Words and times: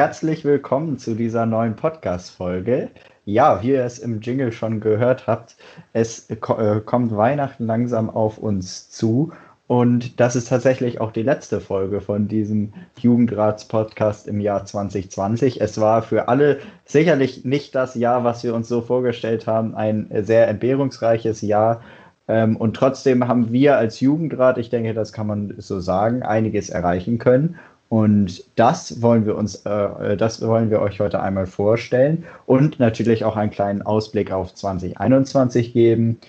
Herzlich 0.00 0.46
willkommen 0.46 0.96
zu 0.96 1.14
dieser 1.14 1.44
neuen 1.44 1.76
Podcast-Folge. 1.76 2.88
Ja, 3.26 3.62
wie 3.62 3.72
ihr 3.72 3.84
es 3.84 3.98
im 3.98 4.22
Jingle 4.22 4.50
schon 4.50 4.80
gehört 4.80 5.26
habt, 5.26 5.56
es 5.92 6.30
äh, 6.30 6.36
kommt 6.36 7.14
Weihnachten 7.14 7.66
langsam 7.66 8.08
auf 8.08 8.38
uns 8.38 8.88
zu. 8.88 9.30
Und 9.66 10.18
das 10.18 10.36
ist 10.36 10.48
tatsächlich 10.48 11.02
auch 11.02 11.12
die 11.12 11.22
letzte 11.22 11.60
Folge 11.60 12.00
von 12.00 12.28
diesem 12.28 12.72
Jugendrats-Podcast 12.98 14.26
im 14.26 14.40
Jahr 14.40 14.64
2020. 14.64 15.60
Es 15.60 15.78
war 15.78 16.00
für 16.00 16.28
alle 16.28 16.60
sicherlich 16.86 17.44
nicht 17.44 17.74
das 17.74 17.94
Jahr, 17.94 18.24
was 18.24 18.42
wir 18.42 18.54
uns 18.54 18.68
so 18.68 18.80
vorgestellt 18.80 19.46
haben, 19.46 19.74
ein 19.74 20.08
sehr 20.22 20.48
entbehrungsreiches 20.48 21.42
Jahr. 21.42 21.82
Ähm, 22.26 22.56
und 22.56 22.74
trotzdem 22.74 23.28
haben 23.28 23.52
wir 23.52 23.76
als 23.76 24.00
Jugendrat, 24.00 24.56
ich 24.56 24.70
denke, 24.70 24.94
das 24.94 25.12
kann 25.12 25.26
man 25.26 25.54
so 25.58 25.78
sagen, 25.78 26.22
einiges 26.22 26.70
erreichen 26.70 27.18
können. 27.18 27.58
Und 27.90 28.44
das 28.54 29.02
wollen 29.02 29.26
wir 29.26 29.36
uns, 29.36 29.66
äh, 29.66 30.16
das 30.16 30.40
wollen 30.40 30.70
wir 30.70 30.80
euch 30.80 31.00
heute 31.00 31.20
einmal 31.20 31.48
vorstellen 31.48 32.24
und 32.46 32.78
natürlich 32.78 33.24
auch 33.24 33.36
einen 33.36 33.50
kleinen 33.50 33.82
Ausblick 33.82 34.30
auf 34.30 34.54
2021 34.54 35.72
geben. 35.72 36.20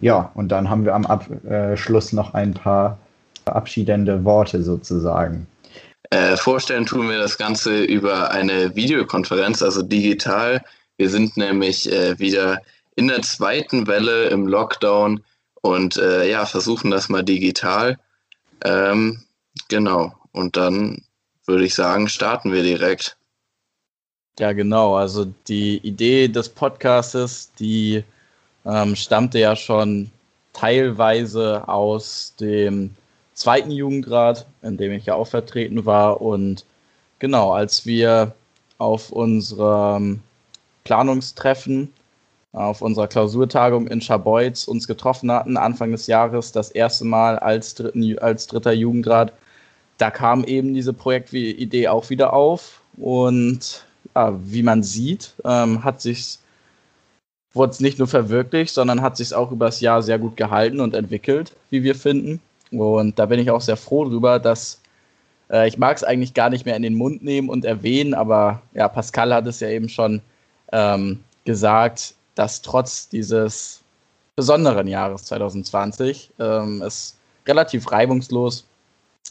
Ja, 0.00 0.30
und 0.34 0.48
dann 0.52 0.68
haben 0.68 0.84
wir 0.84 0.94
am 0.94 1.06
Abschluss 1.06 2.12
noch 2.12 2.34
ein 2.34 2.52
paar 2.52 2.98
verabschiedende 3.44 4.22
Worte 4.26 4.62
sozusagen. 4.62 5.46
Äh, 6.10 6.36
vorstellen 6.36 6.84
tun 6.84 7.08
wir 7.08 7.18
das 7.18 7.38
Ganze 7.38 7.84
über 7.84 8.30
eine 8.30 8.76
Videokonferenz, 8.76 9.62
also 9.62 9.80
digital. 9.80 10.62
Wir 10.98 11.08
sind 11.08 11.38
nämlich 11.38 11.90
äh, 11.90 12.18
wieder 12.18 12.60
in 12.96 13.08
der 13.08 13.22
zweiten 13.22 13.86
Welle 13.86 14.26
im 14.26 14.46
Lockdown 14.46 15.22
und 15.62 15.96
äh, 15.96 16.30
ja, 16.30 16.44
versuchen 16.44 16.90
das 16.90 17.08
mal 17.08 17.22
digital. 17.22 17.98
Ähm, 18.62 19.22
genau. 19.68 20.12
Und 20.32 20.56
dann 20.56 21.02
würde 21.46 21.64
ich 21.64 21.74
sagen, 21.74 22.08
starten 22.08 22.52
wir 22.52 22.62
direkt. 22.62 23.16
Ja, 24.38 24.52
genau. 24.52 24.94
Also 24.96 25.26
die 25.48 25.78
Idee 25.78 26.28
des 26.28 26.48
Podcastes, 26.48 27.52
die 27.58 28.04
ähm, 28.64 28.94
stammte 28.94 29.38
ja 29.38 29.56
schon 29.56 30.10
teilweise 30.52 31.66
aus 31.68 32.34
dem 32.38 32.94
zweiten 33.34 33.70
Jugendrat, 33.70 34.46
in 34.62 34.76
dem 34.76 34.92
ich 34.92 35.06
ja 35.06 35.14
auch 35.14 35.26
vertreten 35.26 35.86
war. 35.86 36.20
Und 36.20 36.64
genau, 37.18 37.52
als 37.52 37.86
wir 37.86 38.34
auf 38.78 39.10
unserem 39.10 40.20
Planungstreffen, 40.84 41.92
auf 42.52 42.80
unserer 42.80 43.08
Klausurtagung 43.08 43.88
in 43.88 44.00
Scharbeutz 44.00 44.64
uns 44.66 44.86
getroffen 44.86 45.30
hatten, 45.30 45.56
Anfang 45.56 45.92
des 45.92 46.06
Jahres, 46.06 46.52
das 46.52 46.70
erste 46.70 47.04
Mal 47.04 47.38
als, 47.38 47.74
dritten, 47.74 48.18
als 48.18 48.46
dritter 48.46 48.72
Jugendrat, 48.72 49.32
da 49.98 50.10
kam 50.10 50.44
eben 50.44 50.74
diese 50.74 50.92
Projektidee 50.92 51.88
auch 51.88 52.08
wieder 52.10 52.32
auf 52.32 52.80
und 52.96 53.84
ja, 54.14 54.38
wie 54.42 54.62
man 54.62 54.82
sieht, 54.82 55.34
ähm, 55.44 55.84
hat 55.84 56.00
sich 56.00 56.38
wurde 57.52 57.72
es 57.72 57.80
nicht 57.80 57.98
nur 57.98 58.08
verwirklicht, 58.08 58.72
sondern 58.72 59.02
hat 59.02 59.16
sich 59.16 59.34
auch 59.34 59.50
übers 59.50 59.80
Jahr 59.80 60.02
sehr 60.02 60.18
gut 60.18 60.36
gehalten 60.36 60.80
und 60.80 60.94
entwickelt, 60.94 61.56
wie 61.70 61.82
wir 61.82 61.94
finden. 61.94 62.40
Und 62.70 63.18
da 63.18 63.26
bin 63.26 63.40
ich 63.40 63.50
auch 63.50 63.60
sehr 63.60 63.76
froh 63.76 64.04
drüber, 64.04 64.38
dass 64.38 64.80
äh, 65.50 65.66
ich 65.66 65.78
mag 65.78 65.96
es 65.96 66.04
eigentlich 66.04 66.34
gar 66.34 66.50
nicht 66.50 66.66
mehr 66.66 66.76
in 66.76 66.82
den 66.82 66.94
Mund 66.94 67.22
nehmen 67.22 67.48
und 67.48 67.64
erwähnen, 67.64 68.14
aber 68.14 68.62
ja, 68.74 68.88
Pascal 68.88 69.34
hat 69.34 69.46
es 69.46 69.60
ja 69.60 69.68
eben 69.68 69.88
schon 69.88 70.20
ähm, 70.72 71.24
gesagt, 71.44 72.14
dass 72.34 72.62
trotz 72.62 73.08
dieses 73.08 73.82
besonderen 74.36 74.86
Jahres 74.86 75.24
2020 75.24 76.30
ähm, 76.38 76.82
es 76.82 77.18
relativ 77.46 77.90
reibungslos 77.90 78.67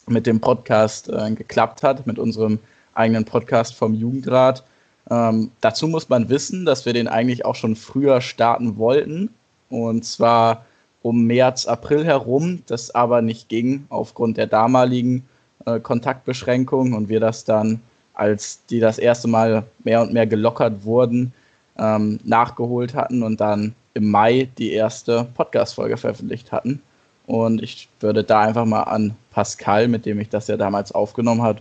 mit 0.08 0.26
dem 0.26 0.40
Podcast 0.40 1.10
äh, 1.10 1.32
geklappt 1.32 1.84
hat, 1.84 2.08
mit 2.08 2.20
unserem 2.20 2.60
eigenen 2.94 3.26
Podcast 3.26 3.76
vom 3.76 3.94
Jugendrat. 3.94 4.64
Ähm, 5.10 5.52
dazu 5.62 5.88
muss 5.88 6.10
man 6.10 6.30
wissen, 6.30 6.66
dass 6.66 6.86
wir 6.86 6.94
den 6.94 7.08
eigentlich 7.08 7.46
auch 7.46 7.56
schon 7.56 7.76
früher 7.76 8.22
starten 8.22 8.78
wollten. 8.78 9.30
Und 9.70 10.06
zwar 10.06 10.66
um 11.02 11.26
März, 11.26 11.66
April 11.66 12.06
herum, 12.06 12.64
das 12.68 12.94
aber 12.94 13.22
nicht 13.22 13.50
ging 13.50 13.86
aufgrund 13.90 14.38
der 14.38 14.48
damaligen 14.48 15.26
äh, 15.66 15.80
Kontaktbeschränkungen 15.80 16.94
und 16.94 17.10
wir 17.10 17.20
das 17.20 17.46
dann, 17.46 17.82
als 18.14 18.66
die 18.70 18.80
das 18.80 18.98
erste 18.98 19.28
Mal 19.28 19.64
mehr 19.84 20.02
und 20.02 20.12
mehr 20.14 20.28
gelockert 20.28 20.84
wurden, 20.84 21.34
ähm, 21.78 22.20
nachgeholt 22.24 22.96
hatten 22.96 23.24
und 23.24 23.40
dann 23.40 23.76
im 23.94 24.10
Mai 24.10 24.50
die 24.58 24.74
erste 24.74 25.28
Podcast-Folge 25.36 25.98
veröffentlicht 25.98 26.52
hatten. 26.52 26.82
Und 27.28 27.62
ich 27.62 27.88
würde 28.00 28.24
da 28.24 28.42
einfach 28.42 28.66
mal 28.66 28.84
an 28.84 29.16
Pascal, 29.32 29.88
mit 29.88 30.06
dem 30.06 30.20
ich 30.20 30.30
das 30.30 30.48
ja 30.48 30.58
damals 30.58 30.92
aufgenommen 30.92 31.44
habe, 31.44 31.60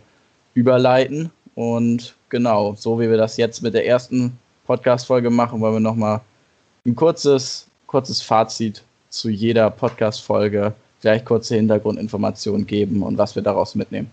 überleiten. 0.55 1.31
Und 1.55 2.15
genau, 2.29 2.75
so 2.77 2.99
wie 2.99 3.11
wir 3.11 3.17
das 3.19 3.37
jetzt 3.37 3.63
mit 3.63 3.75
der 3.75 3.87
ersten 3.87 4.39
Podcast-Folge 4.67 5.29
machen, 5.29 5.61
wollen 5.61 5.75
wir 5.75 5.81
nochmal 5.81 6.21
ein 6.87 6.95
kurzes, 6.95 7.67
kurzes 7.87 8.23
Fazit 8.23 8.83
zu 9.11 9.29
jeder 9.29 9.71
Podcast-Folge, 9.71 10.73
vielleicht 11.01 11.25
kurze 11.25 11.57
Hintergrundinformationen 11.57 12.67
geben 12.67 13.03
und 13.03 13.19
was 13.19 13.35
wir 13.35 13.43
daraus 13.43 13.75
mitnehmen. 13.75 14.11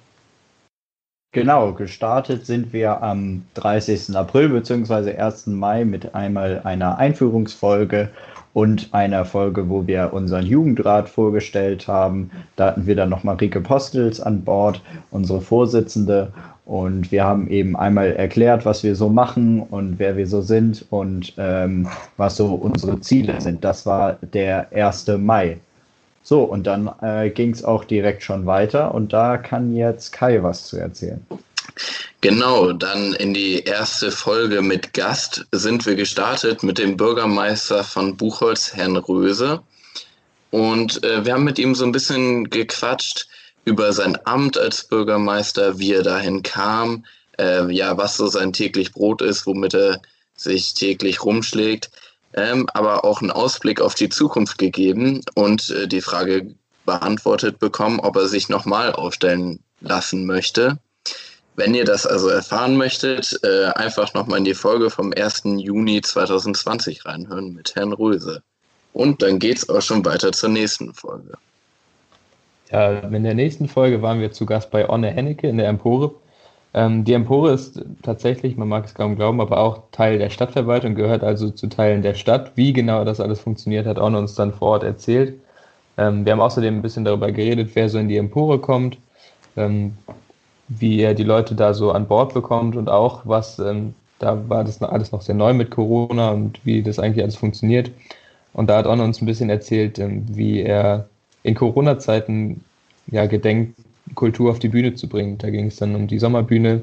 Genau, 1.33 1.73
gestartet 1.73 2.45
sind 2.45 2.73
wir 2.73 3.01
am 3.01 3.43
30. 3.55 4.15
April 4.15 4.49
bzw. 4.49 5.15
1. 5.15 5.47
Mai 5.47 5.83
mit 5.83 6.13
einmal 6.13 6.61
einer 6.63 6.97
Einführungsfolge 6.97 8.09
und 8.53 8.89
einer 8.93 9.25
Folge, 9.25 9.69
wo 9.69 9.87
wir 9.87 10.13
unseren 10.13 10.45
Jugendrat 10.45 11.09
vorgestellt 11.09 11.87
haben. 11.87 12.29
Da 12.55 12.67
hatten 12.67 12.85
wir 12.85 12.95
dann 12.95 13.09
noch 13.09 13.23
Marike 13.23 13.61
Postels 13.61 14.21
an 14.21 14.43
Bord, 14.43 14.81
unsere 15.11 15.41
Vorsitzende. 15.41 16.31
Und 16.65 17.11
wir 17.11 17.25
haben 17.25 17.49
eben 17.49 17.75
einmal 17.75 18.13
erklärt, 18.13 18.65
was 18.65 18.83
wir 18.83 18.95
so 18.95 19.09
machen 19.09 19.59
und 19.59 19.99
wer 19.99 20.15
wir 20.15 20.27
so 20.27 20.41
sind 20.41 20.85
und 20.91 21.33
ähm, 21.37 21.87
was 22.15 22.37
so 22.37 22.53
unsere 22.53 23.01
Ziele 23.01 23.41
sind. 23.41 23.63
Das 23.63 23.85
war 23.85 24.17
der 24.21 24.67
1. 24.71 25.07
Mai. 25.17 25.57
So, 26.21 26.43
und 26.43 26.65
dann 26.65 26.89
äh, 27.01 27.29
ging 27.31 27.49
es 27.49 27.65
auch 27.65 27.83
direkt 27.83 28.23
schon 28.23 28.45
weiter 28.45 28.93
und 28.95 29.11
da 29.11 29.35
kann 29.37 29.75
jetzt 29.75 30.13
Kai 30.13 30.41
was 30.41 30.67
zu 30.67 30.77
erzählen. 30.77 31.25
Genau, 32.21 32.71
dann 32.71 33.13
in 33.13 33.33
die 33.33 33.59
erste 33.63 34.11
Folge 34.11 34.61
mit 34.61 34.93
Gast 34.93 35.45
sind 35.51 35.85
wir 35.85 35.95
gestartet 35.95 36.63
mit 36.63 36.77
dem 36.77 36.95
Bürgermeister 36.95 37.83
von 37.83 38.15
Buchholz, 38.15 38.73
Herrn 38.73 38.95
Röse. 38.97 39.61
Und 40.51 41.03
äh, 41.03 41.25
wir 41.25 41.33
haben 41.33 41.43
mit 41.43 41.59
ihm 41.59 41.75
so 41.75 41.83
ein 41.83 41.91
bisschen 41.91 42.49
gequatscht 42.49 43.27
über 43.65 43.91
sein 43.93 44.17
Amt 44.25 44.57
als 44.57 44.83
Bürgermeister, 44.83 45.79
wie 45.79 45.93
er 45.93 46.03
dahin 46.03 46.43
kam, 46.43 47.05
äh, 47.39 47.71
ja, 47.73 47.97
was 47.97 48.17
so 48.17 48.27
sein 48.27 48.53
täglich 48.53 48.91
Brot 48.91 49.21
ist, 49.21 49.45
womit 49.45 49.73
er 49.73 50.01
sich 50.35 50.73
täglich 50.73 51.23
rumschlägt, 51.23 51.89
ähm, 52.33 52.67
aber 52.73 53.05
auch 53.05 53.21
einen 53.21 53.31
Ausblick 53.31 53.81
auf 53.81 53.95
die 53.95 54.09
Zukunft 54.09 54.57
gegeben 54.57 55.21
und 55.35 55.69
äh, 55.69 55.87
die 55.87 56.01
Frage 56.01 56.55
beantwortet 56.85 57.59
bekommen, 57.59 57.99
ob 57.99 58.15
er 58.15 58.27
sich 58.27 58.49
nochmal 58.49 58.91
aufstellen 58.93 59.59
lassen 59.81 60.25
möchte. 60.25 60.77
Wenn 61.55 61.75
ihr 61.75 61.85
das 61.85 62.07
also 62.07 62.29
erfahren 62.29 62.77
möchtet, 62.77 63.39
äh, 63.43 63.65
einfach 63.75 64.13
nochmal 64.13 64.39
in 64.39 64.45
die 64.45 64.55
Folge 64.55 64.89
vom 64.89 65.13
1. 65.15 65.43
Juni 65.57 66.01
2020 66.01 67.05
reinhören 67.05 67.53
mit 67.53 67.75
Herrn 67.75 67.93
Röse. 67.93 68.41
Und 68.93 69.21
dann 69.21 69.39
geht 69.39 69.57
es 69.57 69.69
auch 69.69 69.81
schon 69.81 70.03
weiter 70.05 70.31
zur 70.31 70.49
nächsten 70.49 70.93
Folge. 70.93 71.33
Ja, 72.71 72.91
in 72.99 73.23
der 73.23 73.35
nächsten 73.35 73.67
Folge 73.67 74.01
waren 74.01 74.19
wir 74.19 74.31
zu 74.31 74.45
Gast 74.45 74.71
bei 74.71 74.89
Onne 74.89 75.11
Hennecke 75.11 75.47
in 75.47 75.57
der 75.57 75.67
Empore. 75.67 76.15
Ähm, 76.73 77.03
die 77.03 77.13
Empore 77.13 77.51
ist 77.51 77.79
tatsächlich, 78.01 78.57
man 78.57 78.67
mag 78.67 78.85
es 78.85 78.95
kaum 78.95 79.15
glauben, 79.15 79.39
aber 79.41 79.59
auch 79.59 79.83
Teil 79.91 80.17
der 80.17 80.31
Stadtverwaltung, 80.31 80.95
gehört 80.95 81.23
also 81.23 81.51
zu 81.51 81.67
Teilen 81.67 82.01
der 82.01 82.15
Stadt. 82.15 82.53
Wie 82.55 82.73
genau 82.73 83.05
das 83.05 83.19
alles 83.19 83.39
funktioniert, 83.39 83.85
hat 83.85 83.99
Onne 83.99 84.17
uns 84.17 84.33
dann 84.33 84.53
vor 84.53 84.69
Ort 84.69 84.83
erzählt. 84.83 85.39
Ähm, 85.97 86.25
wir 86.25 86.31
haben 86.31 86.41
außerdem 86.41 86.77
ein 86.77 86.81
bisschen 86.81 87.05
darüber 87.05 87.31
geredet, 87.31 87.71
wer 87.75 87.89
so 87.89 87.99
in 87.99 88.07
die 88.07 88.17
Empore 88.17 88.57
kommt, 88.57 88.97
ähm, 89.55 89.95
wie 90.67 91.01
er 91.01 91.13
die 91.13 91.23
Leute 91.23 91.55
da 91.55 91.73
so 91.73 91.91
an 91.91 92.07
Bord 92.07 92.33
bekommt 92.33 92.75
und 92.75 92.89
auch 92.89 93.21
was, 93.25 93.59
ähm, 93.59 93.93
da 94.19 94.49
war 94.49 94.63
das 94.63 94.81
alles 94.81 95.11
noch 95.11 95.21
sehr 95.21 95.35
neu 95.35 95.53
mit 95.53 95.71
Corona 95.71 96.31
und 96.31 96.59
wie 96.65 96.81
das 96.81 96.99
eigentlich 96.99 97.23
alles 97.23 97.35
funktioniert. 97.35 97.91
Und 98.53 98.69
da 98.69 98.77
hat 98.77 98.87
Onne 98.87 99.03
uns 99.03 99.21
ein 99.21 99.25
bisschen 99.25 99.49
erzählt, 99.49 99.99
ähm, 99.99 100.25
wie 100.29 100.61
er 100.61 101.07
in 101.43 101.55
Corona-Zeiten 101.55 102.63
ja 103.07 103.25
gedenkt, 103.25 103.79
Kultur 104.15 104.51
auf 104.51 104.59
die 104.59 104.69
Bühne 104.69 104.93
zu 104.93 105.07
bringen. 105.07 105.37
Da 105.37 105.49
ging 105.49 105.67
es 105.67 105.77
dann 105.77 105.95
um 105.95 106.07
die 106.07 106.19
Sommerbühne, 106.19 106.81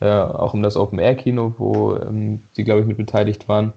äh, 0.00 0.08
auch 0.08 0.54
um 0.54 0.62
das 0.62 0.76
Open-Air-Kino, 0.76 1.54
wo 1.58 1.96
ähm, 1.96 2.42
sie, 2.52 2.64
glaube 2.64 2.80
ich, 2.80 2.86
mit 2.86 2.96
beteiligt 2.96 3.48
waren. 3.48 3.72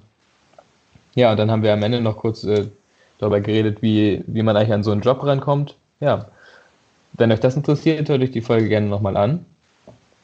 Ja, 1.16 1.32
und 1.32 1.38
dann 1.38 1.52
haben 1.52 1.64
wir 1.64 1.74
am 1.74 1.84
Ende 1.84 2.02
noch 2.02 2.18
kurz 2.18 2.44
äh, 2.44 2.68
darüber 3.20 3.42
geredet, 3.42 3.82
wie, 3.82 4.24
wie 4.28 4.44
man 4.44 4.56
eigentlich 4.58 4.74
an 4.74 4.84
so 4.84 4.92
einen 4.92 5.02
Job 5.02 5.24
rankommt. 5.24 5.76
Ja, 6.00 6.28
wenn 7.18 7.32
euch 7.32 7.40
das 7.40 7.56
interessiert, 7.56 8.10
hört 8.10 8.22
euch 8.22 8.32
die 8.32 8.42
Folge 8.42 8.70
gerne 8.70 8.88
nochmal 8.88 9.18
an. 9.18 9.46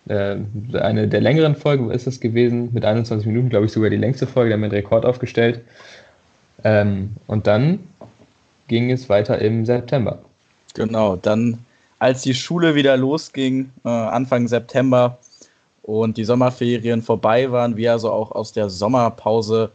Äh, 0.08 0.38
eine 0.80 1.08
der 1.08 1.22
längeren 1.22 1.56
Folgen 1.56 1.92
ist 1.92 2.08
es 2.08 2.20
gewesen, 2.20 2.70
mit 2.74 2.86
21 2.86 3.28
Minuten, 3.28 3.50
glaube 3.50 3.66
ich, 3.66 3.72
sogar 3.72 3.90
die 3.90 3.98
längste 3.98 4.28
Folge, 4.28 4.50
da 4.50 4.54
haben 4.56 4.62
wir 4.62 4.66
einen 4.66 4.76
Rekord 4.76 5.06
aufgestellt. 5.06 5.62
Ähm, 6.64 7.12
und 7.28 7.48
dann 7.48 7.80
ging 8.68 8.92
es 8.92 9.10
weiter 9.10 9.40
im 9.40 9.66
September. 9.66 10.20
Genau, 10.74 11.16
dann 11.16 11.60
als 12.00 12.24
die 12.24 12.34
Schule 12.34 12.74
wieder 12.76 12.98
losging, 12.98 13.70
äh, 13.86 13.90
Anfang 13.90 14.48
September, 14.48 15.18
und 15.84 16.18
die 16.18 16.24
Sommerferien 16.24 17.02
vorbei 17.02 17.52
waren, 17.52 17.76
wir 17.76 17.92
also 17.92 18.12
auch 18.12 18.32
aus 18.32 18.54
der 18.54 18.70
Sommerpause 18.70 19.72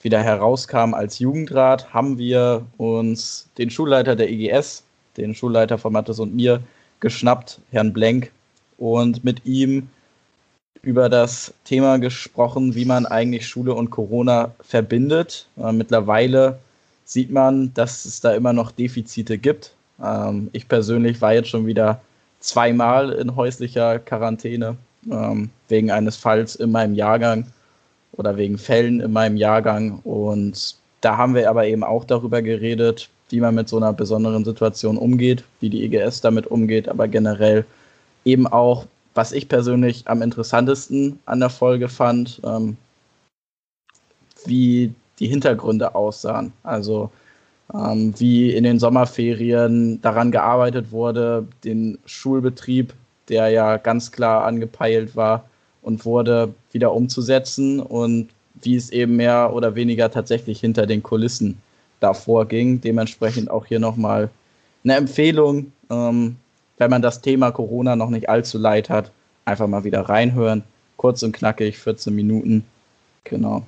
wieder 0.00 0.22
herauskamen 0.22 0.94
als 0.94 1.18
Jugendrat, 1.18 1.92
haben 1.94 2.18
wir 2.18 2.66
uns 2.76 3.48
den 3.56 3.70
Schulleiter 3.70 4.16
der 4.16 4.30
EGS, 4.30 4.84
den 5.16 5.34
Schulleiter 5.34 5.78
von 5.78 5.92
Mattes 5.92 6.18
und 6.18 6.34
mir, 6.34 6.60
geschnappt, 7.00 7.60
Herrn 7.70 7.92
Blenk, 7.92 8.30
und 8.78 9.24
mit 9.24 9.44
ihm 9.46 9.88
über 10.82 11.08
das 11.08 11.54
Thema 11.64 11.98
gesprochen, 11.98 12.74
wie 12.74 12.84
man 12.84 13.06
eigentlich 13.06 13.46
Schule 13.46 13.74
und 13.74 13.90
Corona 13.90 14.54
verbindet. 14.60 15.46
Äh, 15.56 15.72
mittlerweile 15.72 16.58
sieht 17.04 17.30
man, 17.30 17.72
dass 17.74 18.04
es 18.04 18.20
da 18.20 18.34
immer 18.34 18.52
noch 18.52 18.70
Defizite 18.70 19.38
gibt. 19.38 19.74
Ähm, 20.02 20.50
ich 20.52 20.68
persönlich 20.68 21.20
war 21.20 21.34
jetzt 21.34 21.48
schon 21.48 21.66
wieder 21.66 22.00
zweimal 22.40 23.12
in 23.12 23.34
häuslicher 23.36 23.98
Quarantäne 23.98 24.76
ähm, 25.10 25.50
wegen 25.68 25.90
eines 25.90 26.16
Falls 26.16 26.56
in 26.56 26.70
meinem 26.70 26.94
Jahrgang 26.94 27.46
oder 28.12 28.36
wegen 28.36 28.58
Fällen 28.58 29.00
in 29.00 29.12
meinem 29.12 29.36
Jahrgang. 29.36 30.00
Und 30.04 30.76
da 31.00 31.16
haben 31.16 31.34
wir 31.34 31.48
aber 31.48 31.66
eben 31.66 31.84
auch 31.84 32.04
darüber 32.04 32.42
geredet, 32.42 33.08
wie 33.30 33.40
man 33.40 33.54
mit 33.54 33.68
so 33.68 33.76
einer 33.76 33.92
besonderen 33.92 34.44
Situation 34.44 34.96
umgeht, 34.96 35.44
wie 35.60 35.70
die 35.70 35.84
EGS 35.84 36.20
damit 36.20 36.46
umgeht, 36.46 36.88
aber 36.88 37.08
generell 37.08 37.64
eben 38.24 38.46
auch, 38.46 38.86
was 39.14 39.32
ich 39.32 39.48
persönlich 39.48 40.02
am 40.06 40.22
interessantesten 40.22 41.18
an 41.26 41.40
der 41.40 41.50
Folge 41.50 41.88
fand, 41.88 42.40
ähm, 42.44 42.76
wie 44.46 44.92
die 45.18 45.28
Hintergründe 45.28 45.94
aussahen. 45.94 46.52
Also 46.62 47.10
ähm, 47.72 48.12
wie 48.18 48.52
in 48.52 48.64
den 48.64 48.78
Sommerferien 48.78 50.00
daran 50.02 50.30
gearbeitet 50.30 50.90
wurde, 50.90 51.46
den 51.64 51.98
Schulbetrieb, 52.04 52.92
der 53.28 53.48
ja 53.48 53.78
ganz 53.78 54.12
klar 54.12 54.44
angepeilt 54.44 55.16
war 55.16 55.48
und 55.82 56.04
wurde, 56.04 56.52
wieder 56.72 56.92
umzusetzen 56.92 57.80
und 57.80 58.28
wie 58.60 58.76
es 58.76 58.90
eben 58.90 59.16
mehr 59.16 59.52
oder 59.54 59.74
weniger 59.74 60.10
tatsächlich 60.10 60.60
hinter 60.60 60.86
den 60.86 61.02
Kulissen 61.02 61.58
davor 62.04 62.46
ging. 62.46 62.80
Dementsprechend 62.80 63.50
auch 63.50 63.66
hier 63.66 63.80
nochmal 63.80 64.30
eine 64.84 64.96
Empfehlung, 64.96 65.72
ähm, 65.90 66.36
wenn 66.78 66.90
man 66.90 67.02
das 67.02 67.22
Thema 67.22 67.50
Corona 67.50 67.96
noch 67.96 68.10
nicht 68.10 68.28
allzu 68.28 68.58
leid 68.58 68.90
hat, 68.90 69.10
einfach 69.44 69.66
mal 69.66 69.84
wieder 69.84 70.02
reinhören. 70.02 70.62
Kurz 70.96 71.22
und 71.22 71.32
knackig, 71.32 71.78
14 71.78 72.14
Minuten. 72.14 72.64
Genau. 73.24 73.62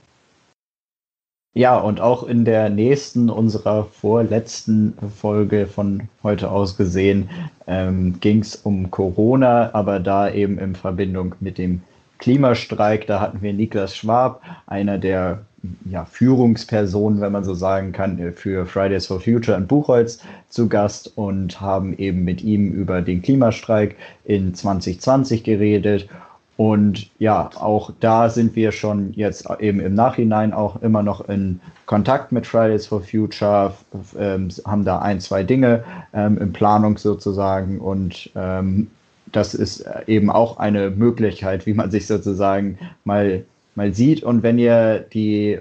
Ja, 1.54 1.78
und 1.78 2.02
auch 2.02 2.24
in 2.24 2.44
der 2.44 2.68
nächsten, 2.68 3.30
unserer 3.30 3.86
vorletzten 3.86 4.92
Folge 5.18 5.66
von 5.66 6.08
heute 6.22 6.50
aus 6.50 6.76
gesehen, 6.76 7.30
ähm, 7.66 8.20
ging 8.20 8.40
es 8.40 8.56
um 8.56 8.90
Corona, 8.90 9.70
aber 9.72 9.98
da 9.98 10.30
eben 10.30 10.58
in 10.58 10.74
Verbindung 10.74 11.34
mit 11.40 11.56
dem 11.56 11.80
Klimastreik. 12.18 13.06
Da 13.06 13.20
hatten 13.20 13.40
wir 13.40 13.54
Niklas 13.54 13.96
Schwab, 13.96 14.42
einer 14.66 14.98
der 14.98 15.46
ja, 15.90 16.04
Führungspersonen, 16.04 17.20
wenn 17.20 17.32
man 17.32 17.44
so 17.44 17.54
sagen 17.54 17.92
kann, 17.92 18.32
für 18.34 18.66
Fridays 18.66 19.06
for 19.06 19.20
Future 19.20 19.56
in 19.56 19.66
Buchholz 19.66 20.18
zu 20.48 20.68
Gast 20.68 21.12
und 21.16 21.60
haben 21.60 21.96
eben 21.98 22.24
mit 22.24 22.42
ihm 22.42 22.72
über 22.72 23.02
den 23.02 23.22
Klimastreik 23.22 23.96
in 24.24 24.54
2020 24.54 25.44
geredet. 25.44 26.08
Und 26.56 27.10
ja, 27.18 27.50
auch 27.56 27.90
da 28.00 28.30
sind 28.30 28.56
wir 28.56 28.72
schon 28.72 29.12
jetzt 29.12 29.46
eben 29.60 29.80
im 29.80 29.94
Nachhinein 29.94 30.54
auch 30.54 30.80
immer 30.80 31.02
noch 31.02 31.28
in 31.28 31.60
Kontakt 31.84 32.32
mit 32.32 32.46
Fridays 32.46 32.86
for 32.86 33.02
Future, 33.02 33.74
ähm, 34.18 34.48
haben 34.64 34.84
da 34.84 35.00
ein, 35.00 35.20
zwei 35.20 35.42
Dinge 35.42 35.84
ähm, 36.14 36.38
in 36.38 36.52
Planung 36.52 36.96
sozusagen 36.96 37.78
und 37.78 38.30
ähm, 38.34 38.88
das 39.32 39.54
ist 39.54 39.84
eben 40.06 40.30
auch 40.30 40.58
eine 40.58 40.90
Möglichkeit, 40.90 41.66
wie 41.66 41.74
man 41.74 41.90
sich 41.90 42.06
sozusagen 42.06 42.78
mal, 43.04 43.44
mal 43.76 43.94
sieht. 43.94 44.22
Und 44.22 44.42
wenn 44.42 44.58
ihr 44.58 45.00
die, 45.12 45.58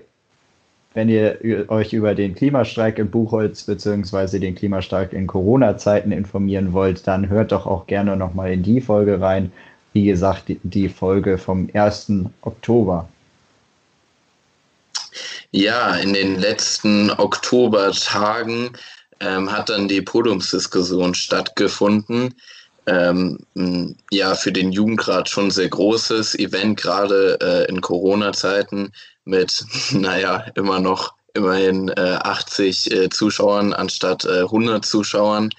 wenn 0.94 1.10
ihr 1.10 1.66
euch 1.68 1.94
über 1.94 2.16
den 2.16 2.36
Klimastreik 2.36 2.98
in 3.00 3.12
Buchholz 3.12 3.64
beziehungsweise 3.64 4.40
den 4.40 4.56
Klimastreik 4.56 5.14
in 5.14 5.28
Corona-Zeiten 5.28 6.12
informieren 6.12 6.74
wollt, 6.74 7.06
dann 7.08 7.30
hört 7.30 7.52
doch 7.52 7.66
auch 7.66 7.88
gerne 7.88 8.16
nochmal 8.16 8.54
in 8.54 8.64
die 8.64 8.82
Folge 8.82 9.20
rein. 9.20 9.52
Wie 9.94 10.06
gesagt, 10.06 10.50
die, 10.50 10.60
die 10.64 10.90
Folge 10.90 11.38
vom 11.38 11.70
1. 11.74 12.12
Oktober. 12.42 13.08
Ja, 15.52 15.96
in 15.96 16.14
den 16.14 16.40
letzten 16.40 17.12
Oktobertagen 17.12 18.72
ähm, 19.22 19.50
hat 19.50 19.70
dann 19.70 19.88
die 19.88 20.02
Podiumsdiskussion 20.02 21.14
stattgefunden 21.14 22.36
ähm, 22.88 23.96
ja 24.12 24.36
für 24.36 24.52
den 24.52 24.72
Jugendrat 24.72 25.30
schon 25.30 25.52
sehr 25.52 25.70
großes 25.70 26.36
Event, 26.36 26.80
gerade 26.80 27.38
äh, 27.42 27.70
in 27.70 27.82
Corona-Zeiten 27.82 28.92
mit, 29.26 29.66
naja, 29.92 30.46
immer 30.56 30.80
noch 30.80 31.14
immerhin 31.34 31.90
äh, 31.90 32.18
80 32.22 32.92
äh, 32.92 33.10
Zuschauern 33.10 33.74
anstatt 33.74 34.26
100 34.26 34.78
äh, 34.78 34.88
Zuschauern, 34.88 35.50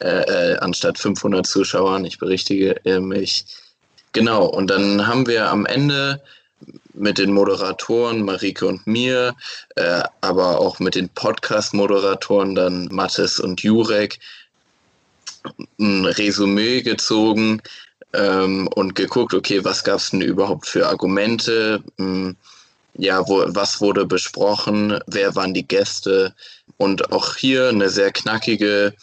äh, 0.00 0.52
äh, 0.52 0.58
anstatt 0.58 0.98
500 0.98 1.46
Zuschauern, 1.46 2.04
ich 2.04 2.18
berichtige 2.18 2.76
mich. 3.00 3.46
Genau, 4.12 4.46
und 4.46 4.68
dann 4.68 5.06
haben 5.06 5.26
wir 5.26 5.50
am 5.50 5.66
Ende 5.66 6.20
mit 6.92 7.18
den 7.18 7.32
Moderatoren, 7.32 8.22
Marike 8.22 8.66
und 8.66 8.86
mir, 8.86 9.34
aber 10.20 10.58
auch 10.58 10.80
mit 10.80 10.96
den 10.96 11.08
Podcast-Moderatoren, 11.10 12.56
dann 12.56 12.88
Mathis 12.90 13.38
und 13.38 13.62
Jurek, 13.62 14.18
ein 15.78 16.04
Resümee 16.04 16.82
gezogen 16.82 17.60
ähm, 18.12 18.68
und 18.74 18.94
geguckt, 18.94 19.34
okay, 19.34 19.64
was 19.64 19.84
gab 19.84 19.98
es 19.98 20.10
denn 20.10 20.20
überhaupt 20.20 20.66
für 20.66 20.86
Argumente? 20.86 21.82
Ähm, 21.98 22.36
ja, 22.94 23.26
wo, 23.28 23.44
was 23.46 23.80
wurde 23.80 24.06
besprochen? 24.06 24.98
Wer 25.06 25.34
waren 25.36 25.54
die 25.54 25.66
Gäste? 25.66 26.34
Und 26.76 27.12
auch 27.12 27.36
hier 27.36 27.68
eine 27.68 27.88
sehr 27.88 28.12
knackige 28.12 28.94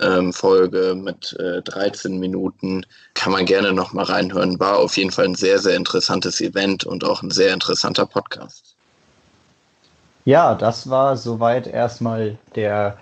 ähm, 0.00 0.32
Folge 0.32 0.94
mit 0.94 1.34
äh, 1.38 1.62
13 1.62 2.18
Minuten. 2.18 2.84
Kann 3.14 3.32
man 3.32 3.46
gerne 3.46 3.72
nochmal 3.72 4.04
reinhören. 4.04 4.60
War 4.60 4.78
auf 4.78 4.96
jeden 4.96 5.10
Fall 5.10 5.26
ein 5.26 5.34
sehr, 5.34 5.58
sehr 5.58 5.76
interessantes 5.76 6.40
Event 6.40 6.84
und 6.84 7.04
auch 7.04 7.22
ein 7.22 7.30
sehr 7.30 7.54
interessanter 7.54 8.06
Podcast. 8.06 8.74
Ja, 10.24 10.54
das 10.54 10.90
war 10.90 11.16
soweit 11.16 11.66
erstmal 11.66 12.36
der 12.54 12.98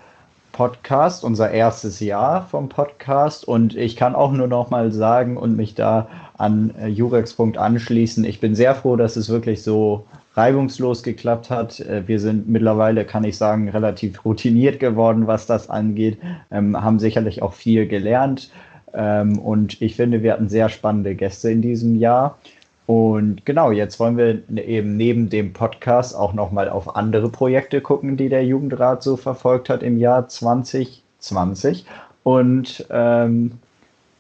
Podcast, 0.56 1.22
unser 1.22 1.50
erstes 1.50 2.00
Jahr 2.00 2.46
vom 2.46 2.70
Podcast. 2.70 3.46
Und 3.46 3.76
ich 3.76 3.94
kann 3.94 4.14
auch 4.14 4.32
nur 4.32 4.46
noch 4.46 4.70
mal 4.70 4.90
sagen 4.90 5.36
und 5.36 5.54
mich 5.54 5.74
da 5.74 6.08
an 6.38 6.72
äh, 6.80 6.86
Jurex 6.86 7.36
anschließen. 7.38 8.24
Ich 8.24 8.40
bin 8.40 8.54
sehr 8.54 8.74
froh, 8.74 8.96
dass 8.96 9.16
es 9.16 9.28
wirklich 9.28 9.62
so 9.62 10.06
reibungslos 10.32 11.02
geklappt 11.02 11.50
hat. 11.50 11.80
Äh, 11.80 12.08
wir 12.08 12.18
sind 12.20 12.48
mittlerweile, 12.48 13.04
kann 13.04 13.24
ich 13.24 13.36
sagen, 13.36 13.68
relativ 13.68 14.24
routiniert 14.24 14.80
geworden, 14.80 15.26
was 15.26 15.44
das 15.44 15.68
angeht, 15.68 16.16
ähm, 16.50 16.82
haben 16.82 17.00
sicherlich 17.00 17.42
auch 17.42 17.52
viel 17.52 17.86
gelernt. 17.86 18.50
Ähm, 18.94 19.38
und 19.38 19.82
ich 19.82 19.94
finde, 19.94 20.22
wir 20.22 20.32
hatten 20.32 20.48
sehr 20.48 20.70
spannende 20.70 21.14
Gäste 21.14 21.50
in 21.50 21.60
diesem 21.60 21.96
Jahr. 21.96 22.38
Und 22.86 23.44
genau, 23.44 23.72
jetzt 23.72 23.98
wollen 23.98 24.16
wir 24.16 24.42
ne, 24.48 24.64
eben 24.64 24.96
neben 24.96 25.28
dem 25.28 25.52
Podcast 25.52 26.14
auch 26.14 26.32
nochmal 26.32 26.68
auf 26.68 26.94
andere 26.94 27.28
Projekte 27.28 27.80
gucken, 27.80 28.16
die 28.16 28.28
der 28.28 28.44
Jugendrat 28.44 29.02
so 29.02 29.16
verfolgt 29.16 29.68
hat 29.68 29.82
im 29.82 29.98
Jahr 29.98 30.28
2020. 30.28 31.84
Und 32.22 32.86
ähm, 32.90 33.58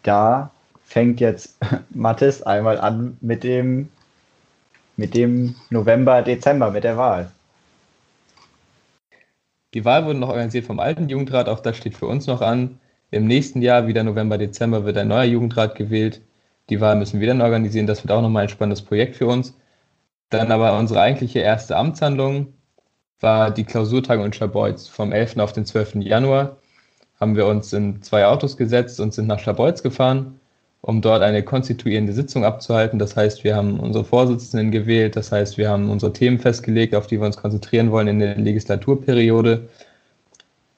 da 0.02 0.50
fängt 0.84 1.20
jetzt 1.20 1.56
Mathis 1.90 2.42
einmal 2.42 2.78
an 2.78 3.16
mit 3.20 3.44
dem, 3.44 3.88
mit 4.96 5.14
dem 5.14 5.54
November, 5.70 6.22
Dezember, 6.22 6.72
mit 6.72 6.84
der 6.84 6.96
Wahl. 6.96 7.30
Die 9.74 9.84
Wahl 9.84 10.06
wurde 10.06 10.18
noch 10.18 10.30
organisiert 10.30 10.64
vom 10.64 10.80
alten 10.80 11.08
Jugendrat, 11.08 11.48
auch 11.48 11.60
das 11.60 11.76
steht 11.76 11.96
für 11.96 12.06
uns 12.06 12.26
noch 12.26 12.40
an. 12.40 12.80
Im 13.10 13.26
nächsten 13.26 13.62
Jahr, 13.62 13.86
wieder 13.86 14.02
November, 14.02 14.38
Dezember, 14.38 14.84
wird 14.84 14.96
ein 14.96 15.08
neuer 15.08 15.24
Jugendrat 15.24 15.76
gewählt. 15.76 16.20
Die 16.68 16.80
Wahl 16.80 16.96
müssen 16.96 17.20
wir 17.20 17.28
dann 17.28 17.40
organisieren. 17.42 17.86
Das 17.86 18.02
wird 18.02 18.12
auch 18.12 18.22
nochmal 18.22 18.44
ein 18.44 18.48
spannendes 18.48 18.82
Projekt 18.82 19.16
für 19.16 19.26
uns. 19.26 19.54
Dann 20.30 20.50
aber 20.50 20.78
unsere 20.78 21.00
eigentliche 21.00 21.38
erste 21.38 21.76
Amtshandlung 21.76 22.54
war 23.20 23.50
die 23.50 23.64
Klausurtagung 23.64 24.26
in 24.26 24.32
Scharbeutz. 24.32 24.88
Vom 24.88 25.12
11. 25.12 25.38
auf 25.38 25.52
den 25.52 25.64
12. 25.64 25.96
Januar 25.96 26.56
haben 27.20 27.36
wir 27.36 27.46
uns 27.46 27.72
in 27.72 28.02
zwei 28.02 28.26
Autos 28.26 28.56
gesetzt 28.56 29.00
und 29.00 29.14
sind 29.14 29.26
nach 29.26 29.38
Scharbeutz 29.38 29.82
gefahren, 29.82 30.40
um 30.82 31.00
dort 31.00 31.22
eine 31.22 31.42
konstituierende 31.42 32.12
Sitzung 32.12 32.44
abzuhalten. 32.44 32.98
Das 32.98 33.16
heißt, 33.16 33.44
wir 33.44 33.56
haben 33.56 33.80
unsere 33.80 34.04
Vorsitzenden 34.04 34.70
gewählt. 34.70 35.16
Das 35.16 35.32
heißt, 35.32 35.56
wir 35.56 35.70
haben 35.70 35.88
unsere 35.88 36.12
Themen 36.12 36.38
festgelegt, 36.38 36.94
auf 36.94 37.06
die 37.06 37.18
wir 37.18 37.26
uns 37.26 37.36
konzentrieren 37.36 37.90
wollen 37.90 38.08
in 38.08 38.18
der 38.18 38.36
Legislaturperiode. 38.36 39.68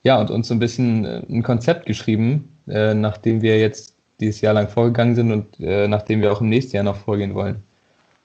Ja, 0.04 0.20
und 0.20 0.30
uns 0.30 0.48
so 0.48 0.54
ein 0.54 0.60
bisschen 0.60 1.04
äh, 1.04 1.22
ein 1.28 1.42
Konzept 1.42 1.86
geschrieben, 1.86 2.56
äh, 2.68 2.94
nachdem 2.94 3.42
wir 3.42 3.58
jetzt 3.58 3.97
dieses 4.20 4.40
Jahr 4.40 4.54
lang 4.54 4.68
vorgegangen 4.68 5.14
sind 5.14 5.32
und 5.32 5.60
äh, 5.60 5.88
nachdem 5.88 6.22
wir 6.22 6.32
auch 6.32 6.40
im 6.40 6.48
nächsten 6.48 6.76
Jahr 6.76 6.84
noch 6.84 6.96
vorgehen 6.96 7.34
wollen. 7.34 7.62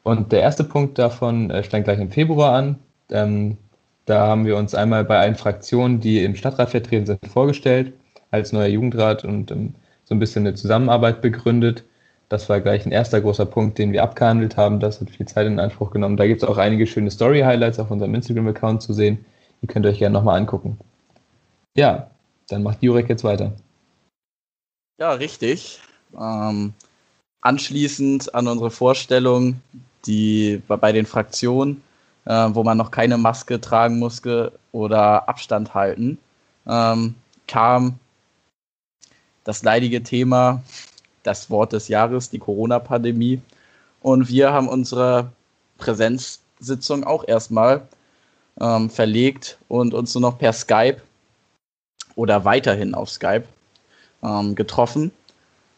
Und 0.03 0.31
der 0.31 0.41
erste 0.41 0.63
Punkt 0.63 0.99
davon 0.99 1.49
äh, 1.49 1.63
stand 1.63 1.85
gleich 1.85 1.99
im 1.99 2.11
Februar 2.11 2.53
an. 2.53 2.79
Ähm, 3.11 3.57
da 4.05 4.27
haben 4.27 4.45
wir 4.45 4.57
uns 4.57 4.75
einmal 4.75 5.05
bei 5.05 5.17
allen 5.19 5.35
Fraktionen, 5.35 5.99
die 5.99 6.23
im 6.23 6.35
Stadtrat 6.35 6.71
vertreten 6.71 7.05
sind, 7.05 7.19
vorgestellt 7.27 7.93
als 8.31 8.51
neuer 8.51 8.67
Jugendrat 8.67 9.23
und 9.23 9.51
ähm, 9.51 9.75
so 10.05 10.15
ein 10.15 10.19
bisschen 10.19 10.45
eine 10.45 10.55
Zusammenarbeit 10.55 11.21
begründet. 11.21 11.83
Das 12.29 12.49
war 12.49 12.59
gleich 12.59 12.85
ein 12.85 12.91
erster 12.91 13.21
großer 13.21 13.45
Punkt, 13.45 13.77
den 13.77 13.93
wir 13.93 14.03
abgehandelt 14.03 14.57
haben. 14.57 14.79
Das 14.79 14.99
hat 14.99 15.09
viel 15.09 15.27
Zeit 15.27 15.47
in 15.47 15.59
Anspruch 15.59 15.91
genommen. 15.91 16.17
Da 16.17 16.27
gibt 16.27 16.41
es 16.41 16.49
auch 16.49 16.57
einige 16.57 16.87
schöne 16.87 17.11
Story-Highlights 17.11 17.79
auf 17.79 17.91
unserem 17.91 18.15
Instagram-Account 18.15 18.81
zu 18.81 18.93
sehen. 18.93 19.23
Die 19.61 19.67
könnt 19.67 19.85
ihr 19.85 19.89
euch 19.89 19.99
gerne 19.99 20.13
nochmal 20.13 20.39
angucken. 20.39 20.77
Ja, 21.75 22.09
dann 22.49 22.63
macht 22.63 22.83
Jurek 22.83 23.07
jetzt 23.07 23.23
weiter. 23.23 23.53
Ja, 24.99 25.11
richtig. 25.13 25.79
Ähm, 26.19 26.73
anschließend 27.41 28.33
an 28.35 28.47
unsere 28.47 28.71
Vorstellung, 28.71 29.61
die 30.05 30.61
bei 30.67 30.91
den 30.91 31.05
Fraktionen, 31.05 31.81
äh, 32.25 32.49
wo 32.51 32.63
man 32.63 32.77
noch 32.77 32.91
keine 32.91 33.17
Maske 33.17 33.59
tragen 33.59 33.99
musste 33.99 34.51
oder 34.71 35.27
Abstand 35.27 35.73
halten, 35.73 36.19
ähm, 36.67 37.15
kam 37.47 37.99
das 39.43 39.63
leidige 39.63 40.03
Thema 40.03 40.63
das 41.23 41.49
Wort 41.49 41.73
des 41.73 41.87
Jahres, 41.87 42.29
die 42.29 42.39
Corona-Pandemie. 42.39 43.41
Und 44.01 44.29
wir 44.29 44.51
haben 44.53 44.67
unsere 44.67 45.31
Präsenzsitzung 45.77 47.03
auch 47.03 47.27
erstmal 47.27 47.87
ähm, 48.59 48.89
verlegt 48.89 49.57
und 49.69 49.93
uns 49.93 50.13
nur 50.13 50.21
noch 50.21 50.37
per 50.37 50.53
Skype 50.53 51.01
oder 52.15 52.45
weiterhin 52.45 52.93
auf 52.93 53.09
Skype 53.09 53.45
ähm, 54.23 54.55
getroffen 54.55 55.11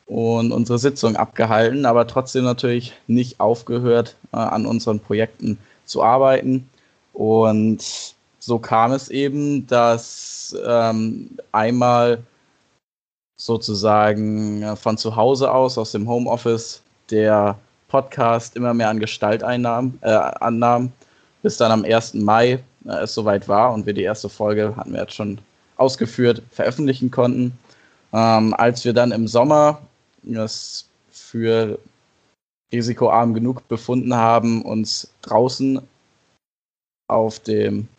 und 0.05 0.51
unsere 0.51 0.79
Sitzung 0.79 1.15
abgehalten, 1.15 1.85
aber 1.85 2.07
trotzdem 2.07 2.43
natürlich 2.43 2.93
nicht 3.07 3.39
aufgehört, 3.39 4.15
äh, 4.33 4.37
an 4.37 4.65
unseren 4.65 4.99
Projekten 4.99 5.57
zu 5.85 6.03
arbeiten. 6.03 6.69
Und 7.13 8.13
so 8.39 8.59
kam 8.59 8.91
es 8.91 9.09
eben, 9.09 9.65
dass 9.67 10.55
ähm, 10.65 11.37
einmal 11.51 12.21
sozusagen 13.37 14.61
äh, 14.63 14.75
von 14.75 14.97
zu 14.97 15.15
Hause 15.15 15.51
aus, 15.51 15.77
aus 15.77 15.91
dem 15.91 16.07
Homeoffice, 16.07 16.81
der 17.09 17.57
Podcast 17.87 18.55
immer 18.55 18.73
mehr 18.73 18.89
an 18.89 18.99
Gestalt 18.99 19.43
einnahm, 19.43 19.97
äh, 20.01 20.09
annahm, 20.09 20.91
bis 21.43 21.57
dann 21.57 21.71
am 21.71 21.83
1. 21.83 22.15
Mai 22.15 22.63
äh, 22.85 23.03
es 23.03 23.13
soweit 23.13 23.47
war 23.47 23.73
und 23.73 23.85
wir 23.85 23.93
die 23.93 24.03
erste 24.03 24.29
Folge, 24.29 24.73
hatten 24.75 24.93
wir 24.93 25.01
jetzt 25.01 25.13
schon 25.15 25.39
ausgeführt, 25.77 26.41
veröffentlichen 26.51 27.11
konnten. 27.11 27.57
Ähm, 28.15 28.53
als 28.53 28.85
wir 28.85 28.93
dann 28.93 29.11
im 29.11 29.27
Sommer 29.27 29.81
es 30.23 30.87
für 31.11 31.77
risikoarm 32.71 33.33
genug 33.33 33.67
befunden 33.67 34.15
haben, 34.15 34.61
uns 34.61 35.11
draußen 35.21 35.81
auf 37.09 37.39
dem 37.41 37.89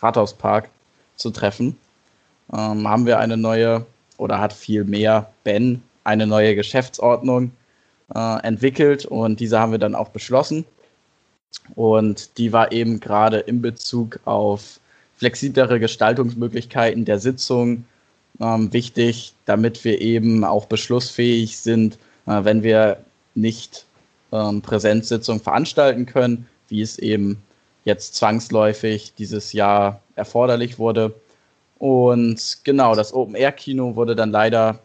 Rathauspark 0.00 0.70
zu 1.16 1.30
treffen, 1.30 1.76
ähm, 2.52 2.86
haben 2.86 3.06
wir 3.06 3.18
eine 3.18 3.36
neue 3.36 3.84
oder 4.18 4.38
hat 4.38 4.52
vielmehr 4.52 5.32
Ben 5.42 5.82
eine 6.04 6.28
neue 6.28 6.54
Geschäftsordnung 6.54 7.50
äh, 8.14 8.42
entwickelt 8.44 9.04
und 9.04 9.40
diese 9.40 9.58
haben 9.58 9.72
wir 9.72 9.80
dann 9.80 9.96
auch 9.96 10.10
beschlossen. 10.10 10.64
Und 11.74 12.38
die 12.38 12.52
war 12.52 12.70
eben 12.70 13.00
gerade 13.00 13.38
in 13.38 13.62
Bezug 13.62 14.20
auf 14.26 14.78
flexiblere 15.16 15.80
Gestaltungsmöglichkeiten 15.80 17.04
der 17.04 17.18
Sitzung 17.18 17.84
ähm, 18.40 18.72
wichtig, 18.72 19.34
damit 19.44 19.84
wir 19.84 20.00
eben 20.00 20.44
auch 20.44 20.66
beschlussfähig 20.66 21.58
sind, 21.58 21.98
äh, 22.26 22.44
wenn 22.44 22.62
wir 22.62 22.98
nicht 23.34 23.86
ähm, 24.32 24.62
Präsenzsitzungen 24.62 25.40
veranstalten 25.40 26.06
können, 26.06 26.46
wie 26.68 26.82
es 26.82 26.98
eben 26.98 27.42
jetzt 27.84 28.16
zwangsläufig 28.16 29.14
dieses 29.14 29.52
Jahr 29.52 30.00
erforderlich 30.16 30.78
wurde. 30.78 31.14
Und 31.78 32.58
genau, 32.64 32.94
das 32.94 33.12
Open-Air-Kino 33.12 33.96
wurde 33.96 34.16
dann 34.16 34.30
leider 34.30 34.80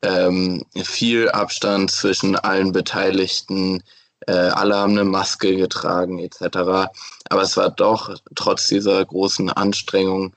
ähm, 0.02 0.64
viel 0.84 1.30
Abstand 1.30 1.92
zwischen 1.92 2.38
allen 2.38 2.72
Beteiligten, 2.72 3.84
äh, 4.28 4.32
alle 4.32 4.78
haben 4.78 4.94
eine 4.94 5.04
Maske 5.04 5.58
getragen 5.58 6.20
etc. 6.20 6.88
Aber 7.30 7.42
es 7.42 7.58
war 7.58 7.70
doch 7.70 8.16
trotz 8.36 8.70
dieser 8.70 9.04
großen 9.04 9.50
Anstrengung 9.50 10.34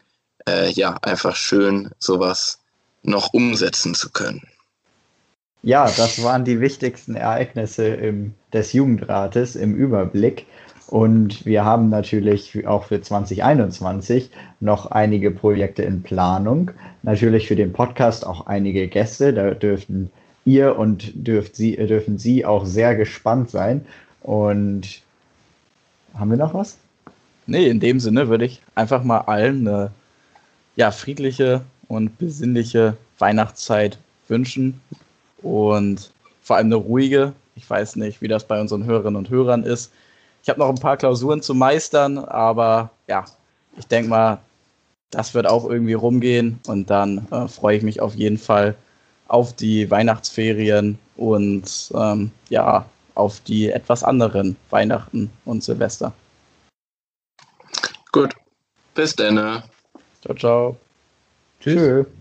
äh, 0.48 0.72
ja 0.72 0.96
einfach 1.02 1.36
schön, 1.36 1.92
sowas 2.00 2.58
noch 3.02 3.32
umsetzen 3.32 3.94
zu 3.94 4.10
können. 4.10 4.42
Ja, 5.62 5.84
das 5.84 6.22
waren 6.22 6.44
die 6.44 6.60
wichtigsten 6.60 7.14
Ereignisse 7.14 7.88
im, 7.88 8.34
des 8.52 8.72
Jugendrates 8.72 9.56
im 9.56 9.74
Überblick. 9.74 10.46
Und 10.86 11.44
wir 11.44 11.64
haben 11.64 11.90
natürlich 11.90 12.66
auch 12.66 12.84
für 12.84 13.00
2021 13.00 14.30
noch 14.60 14.90
einige 14.90 15.30
Projekte 15.30 15.82
in 15.82 16.02
Planung. 16.02 16.70
Natürlich 17.02 17.48
für 17.48 17.56
den 17.56 17.72
Podcast 17.72 18.26
auch 18.26 18.46
einige 18.46 18.88
Gäste. 18.88 19.34
Da 19.34 19.50
dürften 19.50 20.10
ihr 20.44 20.78
und 20.78 21.12
dürft 21.14 21.56
sie, 21.56 21.76
dürfen 21.76 22.18
Sie 22.18 22.46
auch 22.46 22.64
sehr 22.64 22.94
gespannt 22.94 23.50
sein. 23.50 23.84
Und 24.22 25.02
haben 26.14 26.30
wir 26.30 26.38
noch 26.38 26.54
was? 26.54 26.78
Nee, 27.46 27.68
in 27.68 27.80
dem 27.80 28.00
Sinne 28.00 28.28
würde 28.28 28.46
ich 28.46 28.62
einfach 28.74 29.02
mal 29.04 29.20
allen 29.20 29.66
eine 29.66 29.90
ja, 30.76 30.90
friedliche 30.90 31.62
und 31.88 32.18
besinnliche 32.18 32.96
Weihnachtszeit 33.18 33.98
wünschen 34.28 34.80
und 35.42 36.12
vor 36.42 36.56
allem 36.56 36.66
eine 36.66 36.76
ruhige. 36.76 37.32
Ich 37.56 37.68
weiß 37.68 37.96
nicht, 37.96 38.22
wie 38.22 38.28
das 38.28 38.44
bei 38.44 38.60
unseren 38.60 38.84
Hörerinnen 38.84 39.16
und 39.16 39.30
Hörern 39.30 39.64
ist. 39.64 39.92
Ich 40.42 40.48
habe 40.48 40.60
noch 40.60 40.68
ein 40.68 40.78
paar 40.78 40.96
Klausuren 40.96 41.42
zu 41.42 41.54
meistern, 41.54 42.18
aber 42.18 42.90
ja, 43.08 43.24
ich 43.76 43.86
denke 43.86 44.10
mal, 44.10 44.38
das 45.10 45.34
wird 45.34 45.46
auch 45.46 45.68
irgendwie 45.68 45.94
rumgehen 45.94 46.60
und 46.66 46.90
dann 46.90 47.26
äh, 47.30 47.48
freue 47.48 47.76
ich 47.76 47.82
mich 47.82 48.00
auf 48.00 48.14
jeden 48.14 48.38
Fall 48.38 48.74
auf 49.26 49.54
die 49.54 49.90
Weihnachtsferien 49.90 50.98
und 51.16 51.92
ähm, 51.94 52.30
ja, 52.48 52.86
auf 53.14 53.40
die 53.40 53.70
etwas 53.70 54.04
anderen 54.04 54.56
Weihnachten 54.70 55.30
und 55.44 55.64
Silvester. 55.64 56.12
Gut, 58.12 58.34
bis 58.94 59.14
dann. 59.14 59.62
Ciao, 60.22 60.34
ciao. 60.36 60.87
Tschüss. 61.60 62.06
Tschüss. 62.06 62.17